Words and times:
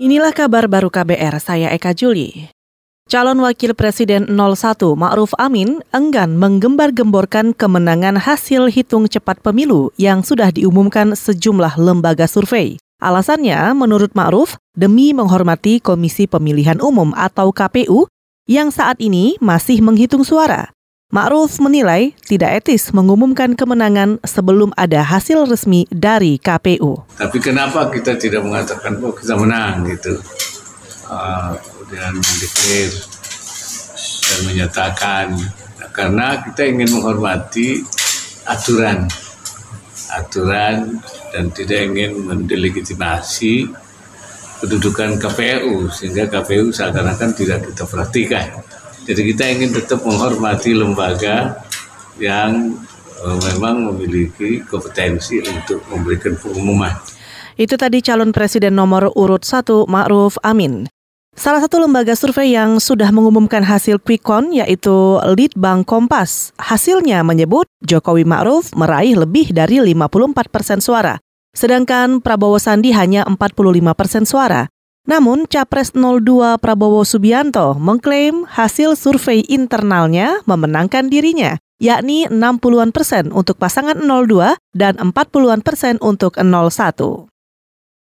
Inilah 0.00 0.32
kabar 0.32 0.64
baru 0.64 0.88
KBR, 0.88 1.36
saya 1.44 1.68
Eka 1.76 1.92
Juli. 1.92 2.48
Calon 3.04 3.36
Wakil 3.44 3.76
Presiden 3.76 4.32
01 4.32 4.96
Ma'ruf 4.96 5.36
Amin 5.36 5.84
enggan 5.92 6.40
menggembar-gemborkan 6.40 7.52
kemenangan 7.52 8.16
hasil 8.16 8.72
hitung 8.72 9.12
cepat 9.12 9.44
pemilu 9.44 9.92
yang 10.00 10.24
sudah 10.24 10.48
diumumkan 10.56 11.12
sejumlah 11.12 11.76
lembaga 11.76 12.24
survei. 12.24 12.80
Alasannya, 12.96 13.76
menurut 13.76 14.16
Ma'ruf, 14.16 14.56
demi 14.72 15.12
menghormati 15.12 15.84
Komisi 15.84 16.24
Pemilihan 16.24 16.80
Umum 16.80 17.12
atau 17.12 17.52
KPU 17.52 18.08
yang 18.48 18.72
saat 18.72 19.04
ini 19.04 19.36
masih 19.36 19.84
menghitung 19.84 20.24
suara. 20.24 20.72
Ma'ruf 21.10 21.58
menilai 21.58 22.14
tidak 22.22 22.62
etis 22.62 22.94
mengumumkan 22.94 23.58
kemenangan 23.58 24.22
sebelum 24.22 24.70
ada 24.78 25.02
hasil 25.02 25.42
resmi 25.42 25.82
dari 25.90 26.38
KPU. 26.38 27.02
Tapi 27.18 27.38
kenapa 27.42 27.90
kita 27.90 28.14
tidak 28.14 28.46
mengatakan 28.46 28.94
bahwa 29.02 29.18
kita 29.18 29.34
menang 29.34 29.90
gitu? 29.90 30.14
Uh, 31.10 31.58
kemudian 31.58 32.14
mendeklir 32.14 32.90
dan 34.22 34.40
menyatakan 34.46 35.26
nah, 35.82 35.90
karena 35.90 36.46
kita 36.46 36.62
ingin 36.70 36.94
menghormati 36.94 37.82
aturan 38.46 39.10
aturan 40.14 41.02
dan 41.34 41.50
tidak 41.50 41.90
ingin 41.90 42.22
mendelegitimasi 42.22 43.66
kedudukan 44.62 45.18
KPU 45.18 45.90
sehingga 45.90 46.30
KPU 46.30 46.70
seakan-akan 46.70 47.34
tidak 47.34 47.66
kita 47.66 47.82
perhatikan. 47.82 48.69
Jadi 49.08 49.20
kita 49.32 49.44
ingin 49.48 49.70
tetap 49.72 50.04
menghormati 50.04 50.76
lembaga 50.76 51.64
yang 52.20 52.76
uh, 53.24 53.38
memang 53.52 53.92
memiliki 53.92 54.60
kompetensi 54.64 55.40
untuk 55.40 55.80
memberikan 55.88 56.36
pengumuman. 56.36 56.92
Itu 57.60 57.76
tadi 57.76 58.00
calon 58.00 58.32
presiden 58.32 58.76
nomor 58.76 59.12
urut 59.12 59.44
1 59.44 59.88
Ma'ruf 59.88 60.40
Amin. 60.40 60.88
Salah 61.36 61.62
satu 61.62 61.80
lembaga 61.80 62.12
survei 62.18 62.52
yang 62.52 62.82
sudah 62.82 63.08
mengumumkan 63.14 63.62
hasil 63.62 64.02
quick 64.02 64.26
count 64.26 64.50
yaitu 64.50 65.16
Litbang 65.36 65.86
Kompas. 65.86 66.52
Hasilnya 66.58 67.22
menyebut 67.22 67.70
Jokowi 67.86 68.26
Ma'ruf 68.26 68.74
meraih 68.74 69.14
lebih 69.16 69.54
dari 69.54 69.78
54 69.80 70.50
persen 70.50 70.78
suara. 70.82 71.16
Sedangkan 71.54 72.22
Prabowo 72.22 72.58
Sandi 72.58 72.92
hanya 72.92 73.24
45 73.26 73.98
persen 73.98 74.24
suara. 74.26 74.66
Namun, 75.10 75.50
Capres 75.50 75.90
02 75.90 76.62
Prabowo 76.62 77.02
Subianto 77.02 77.74
mengklaim 77.74 78.46
hasil 78.46 78.94
survei 78.94 79.42
internalnya 79.50 80.38
memenangkan 80.46 81.10
dirinya, 81.10 81.58
yakni 81.82 82.30
60-an 82.30 82.94
persen 82.94 83.34
untuk 83.34 83.58
pasangan 83.58 83.98
02 83.98 84.54
dan 84.70 84.94
40-an 85.02 85.66
persen 85.66 85.98
untuk 85.98 86.38
01. 86.38 87.26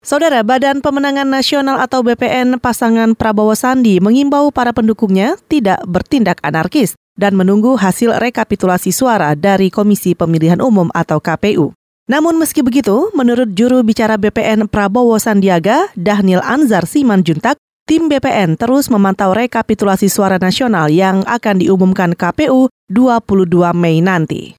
Saudara 0.00 0.40
Badan 0.40 0.80
Pemenangan 0.80 1.28
Nasional 1.28 1.76
atau 1.76 2.00
BPN 2.00 2.56
pasangan 2.56 3.12
Prabowo 3.12 3.52
Sandi 3.52 4.00
mengimbau 4.00 4.48
para 4.48 4.72
pendukungnya 4.72 5.36
tidak 5.52 5.84
bertindak 5.84 6.40
anarkis 6.40 6.96
dan 7.20 7.36
menunggu 7.36 7.76
hasil 7.76 8.16
rekapitulasi 8.16 8.96
suara 8.96 9.36
dari 9.36 9.68
Komisi 9.68 10.16
Pemilihan 10.16 10.64
Umum 10.64 10.88
atau 10.96 11.20
KPU. 11.20 11.77
Namun 12.08 12.40
meski 12.40 12.64
begitu, 12.64 13.12
menurut 13.12 13.52
juru 13.52 13.84
bicara 13.84 14.16
BPN 14.16 14.64
Prabowo 14.72 15.20
Sandiaga, 15.20 15.92
Dahnil 15.92 16.40
Anzar 16.40 16.88
Simanjuntak, 16.88 17.60
tim 17.84 18.08
BPN 18.08 18.56
terus 18.56 18.88
memantau 18.88 19.36
rekapitulasi 19.36 20.08
suara 20.08 20.40
nasional 20.40 20.88
yang 20.88 21.20
akan 21.28 21.60
diumumkan 21.60 22.16
KPU 22.16 22.72
22 22.88 23.76
Mei 23.76 24.00
nanti. 24.00 24.56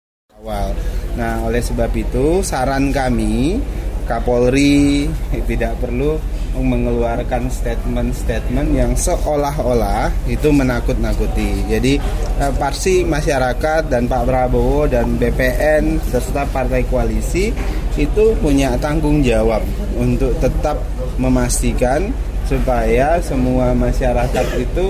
Nah, 1.17 1.41
oleh 1.49 1.59
sebab 1.65 1.89
itu 1.97 2.45
saran 2.45 2.93
kami 2.93 3.57
Kapolri 4.05 5.09
tidak 5.49 5.81
perlu 5.81 6.21
mengeluarkan 6.57 7.51
statement-statement 7.51 8.69
yang 8.73 8.91
seolah-olah 8.97 10.09
itu 10.25 10.49
menakut-nakuti. 10.49 11.69
Jadi 11.69 12.01
eh, 12.41 12.53
pasti 12.57 13.05
masyarakat 13.05 13.89
dan 13.89 14.09
Pak 14.09 14.23
Prabowo 14.25 14.89
dan 14.89 15.17
BPN 15.19 16.01
serta 16.09 16.49
partai 16.49 16.85
koalisi 16.89 17.53
itu 17.99 18.25
punya 18.39 18.79
tanggung 18.79 19.19
jawab 19.19 19.61
untuk 19.99 20.31
tetap 20.39 20.79
memastikan 21.19 22.09
supaya 22.49 23.21
semua 23.21 23.77
masyarakat 23.77 24.47
itu 24.57 24.87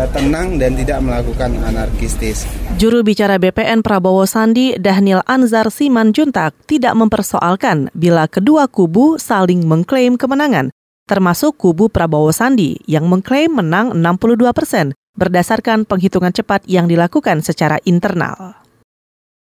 eh, 0.00 0.08
tenang 0.16 0.56
dan 0.56 0.72
tidak 0.80 1.04
melakukan 1.04 1.52
anarkistis. 1.60 2.48
Juru 2.80 3.04
bicara 3.04 3.36
BPN 3.36 3.84
Prabowo 3.84 4.24
Sandi 4.24 4.72
Dahnil 4.80 5.20
Anzar 5.28 5.68
Simanjuntak 5.68 6.56
tidak 6.64 6.96
mempersoalkan 6.96 7.92
bila 7.92 8.24
kedua 8.24 8.64
kubu 8.72 9.20
saling 9.20 9.68
mengklaim 9.68 10.16
kemenangan 10.16 10.72
termasuk 11.06 11.54
kubu 11.56 11.86
Prabowo 11.88 12.34
Sandi 12.34 12.82
yang 12.90 13.06
mengklaim 13.06 13.54
menang 13.54 13.94
62 13.94 14.50
persen 14.52 14.92
berdasarkan 15.16 15.86
penghitungan 15.88 16.34
cepat 16.34 16.66
yang 16.68 16.90
dilakukan 16.90 17.40
secara 17.40 17.80
internal. 17.88 18.58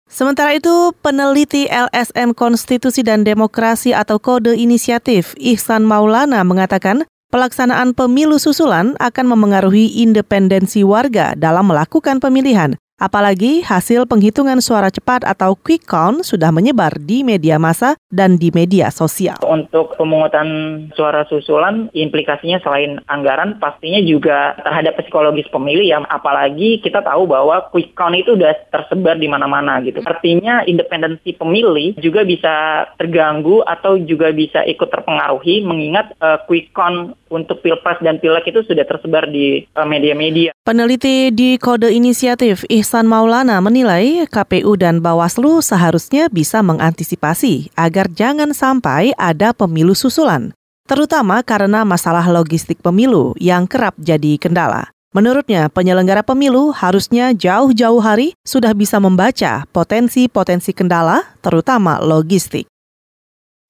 Sementara 0.06 0.54
itu, 0.54 0.94
peneliti 1.02 1.66
LSM 1.66 2.30
Konstitusi 2.30 3.02
dan 3.02 3.26
Demokrasi 3.26 3.90
atau 3.90 4.22
Kode 4.22 4.54
Inisiatif 4.54 5.34
Ihsan 5.34 5.82
Maulana 5.82 6.46
mengatakan 6.46 7.02
pelaksanaan 7.34 7.90
pemilu 7.90 8.38
susulan 8.38 8.94
akan 9.02 9.26
memengaruhi 9.34 9.98
independensi 9.98 10.86
warga 10.86 11.34
dalam 11.34 11.66
melakukan 11.66 12.22
pemilihan 12.22 12.78
Apalagi 12.96 13.60
hasil 13.60 14.08
penghitungan 14.08 14.56
suara 14.64 14.88
cepat 14.88 15.20
atau 15.20 15.52
quick 15.52 15.84
count 15.84 16.24
sudah 16.24 16.48
menyebar 16.48 16.96
di 16.96 17.20
media 17.20 17.60
massa 17.60 17.92
dan 18.08 18.40
di 18.40 18.48
media 18.56 18.88
sosial. 18.88 19.36
Untuk 19.44 20.00
pemungutan 20.00 20.48
suara 20.96 21.28
susulan, 21.28 21.92
implikasinya 21.92 22.56
selain 22.64 22.96
anggaran, 23.04 23.60
pastinya 23.60 24.00
juga 24.00 24.56
terhadap 24.64 24.96
psikologis 24.96 25.44
pemilih 25.52 25.84
yang 25.84 26.08
apalagi 26.08 26.80
kita 26.80 27.04
tahu 27.04 27.28
bahwa 27.28 27.68
quick 27.68 27.92
count 27.92 28.16
itu 28.16 28.32
sudah 28.32 28.56
tersebar 28.72 29.20
di 29.20 29.28
mana-mana 29.28 29.76
gitu. 29.84 30.00
Artinya 30.00 30.64
independensi 30.64 31.36
pemilih 31.36 32.00
juga 32.00 32.24
bisa 32.24 32.88
terganggu 32.96 33.60
atau 33.68 34.00
juga 34.00 34.32
bisa 34.32 34.64
ikut 34.64 34.88
terpengaruhi 34.88 35.60
mengingat 35.68 36.16
uh, 36.24 36.40
quick 36.48 36.72
count 36.72 37.12
untuk 37.28 37.62
pilpres 37.62 37.98
dan 38.02 38.18
pileg 38.22 38.44
itu 38.46 38.62
sudah 38.62 38.84
tersebar 38.86 39.26
di 39.30 39.66
uh, 39.74 39.86
media-media. 39.86 40.54
Peneliti 40.62 41.30
di 41.30 41.58
Kode 41.58 41.90
Inisiatif 41.90 42.66
Ihsan 42.70 43.06
Maulana 43.06 43.58
menilai 43.62 44.26
KPU 44.26 44.74
dan 44.78 45.02
Bawaslu 45.02 45.62
seharusnya 45.62 46.26
bisa 46.30 46.62
mengantisipasi 46.62 47.74
agar 47.78 48.10
jangan 48.10 48.50
sampai 48.50 49.14
ada 49.18 49.50
pemilu 49.54 49.94
susulan, 49.94 50.54
terutama 50.86 51.42
karena 51.42 51.82
masalah 51.82 52.26
logistik 52.30 52.82
pemilu 52.82 53.34
yang 53.38 53.66
kerap 53.66 53.94
jadi 53.98 54.38
kendala. 54.38 54.90
Menurutnya, 55.16 55.72
penyelenggara 55.72 56.20
pemilu 56.20 56.76
harusnya 56.76 57.32
jauh-jauh 57.32 58.04
hari 58.04 58.36
sudah 58.44 58.76
bisa 58.76 59.00
membaca 59.00 59.64
potensi-potensi 59.72 60.76
kendala, 60.76 61.24
terutama 61.40 61.96
logistik. 62.04 62.68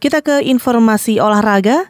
Kita 0.02 0.26
ke 0.26 0.42
informasi 0.42 1.22
olahraga. 1.22 1.88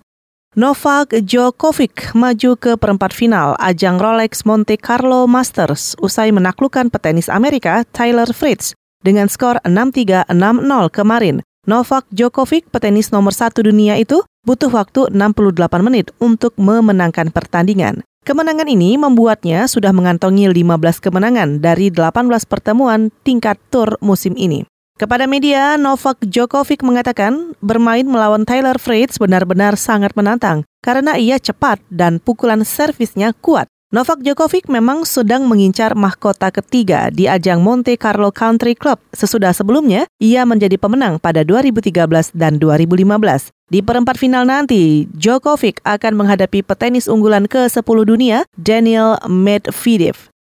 Novak 0.56 1.12
Djokovic 1.12 2.16
maju 2.16 2.56
ke 2.56 2.80
perempat 2.80 3.12
final 3.12 3.60
ajang 3.60 4.00
Rolex 4.00 4.40
Monte 4.48 4.80
Carlo 4.80 5.28
Masters 5.28 5.92
usai 6.00 6.32
menaklukkan 6.32 6.88
petenis 6.88 7.28
Amerika 7.28 7.84
Tyler 7.92 8.24
Fritz 8.32 8.72
dengan 9.04 9.28
skor 9.28 9.60
6-3, 9.68 10.24
6-0 10.32 10.64
kemarin. 10.88 11.44
Novak 11.68 12.08
Djokovic, 12.08 12.72
petenis 12.72 13.12
nomor 13.12 13.36
satu 13.36 13.68
dunia 13.68 14.00
itu, 14.00 14.24
butuh 14.48 14.72
waktu 14.72 15.12
68 15.12 15.60
menit 15.84 16.08
untuk 16.24 16.56
memenangkan 16.56 17.28
pertandingan. 17.36 18.00
Kemenangan 18.24 18.72
ini 18.72 18.96
membuatnya 18.96 19.68
sudah 19.68 19.92
mengantongi 19.92 20.48
15 20.48 21.04
kemenangan 21.04 21.60
dari 21.60 21.92
18 21.92 22.32
pertemuan 22.48 23.12
tingkat 23.28 23.60
tur 23.68 24.00
musim 24.00 24.32
ini. 24.40 24.64
Kepada 24.96 25.28
media, 25.28 25.76
Novak 25.76 26.24
Djokovic 26.24 26.80
mengatakan 26.80 27.52
bermain 27.60 28.08
melawan 28.08 28.48
Taylor 28.48 28.80
Fritz 28.80 29.20
benar-benar 29.20 29.76
sangat 29.76 30.16
menantang 30.16 30.64
karena 30.80 31.20
ia 31.20 31.36
cepat 31.36 31.84
dan 31.92 32.16
pukulan 32.16 32.64
servisnya 32.64 33.36
kuat. 33.36 33.68
Novak 33.92 34.24
Djokovic 34.24 34.72
memang 34.72 35.04
sedang 35.04 35.44
mengincar 35.44 35.92
mahkota 35.92 36.48
ketiga 36.48 37.12
di 37.12 37.28
ajang 37.28 37.60
Monte 37.60 37.92
Carlo 38.00 38.32
Country 38.32 38.72
Club. 38.72 38.96
Sesudah 39.12 39.52
sebelumnya, 39.52 40.08
ia 40.16 40.48
menjadi 40.48 40.80
pemenang 40.80 41.20
pada 41.20 41.44
2013 41.44 42.32
dan 42.32 42.56
2015. 42.56 43.52
Di 43.68 43.84
perempat 43.84 44.16
final 44.16 44.48
nanti, 44.48 45.04
Djokovic 45.12 45.84
akan 45.84 46.24
menghadapi 46.24 46.64
petenis 46.64 47.04
unggulan 47.04 47.44
ke-10 47.44 47.98
dunia, 48.08 48.48
Daniel 48.56 49.20
Medvedev. 49.28 50.32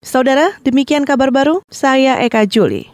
Saudara, 0.00 0.56
demikian 0.64 1.04
kabar 1.04 1.28
baru. 1.28 1.60
Saya 1.68 2.16
Eka 2.24 2.48
Juli. 2.48 2.88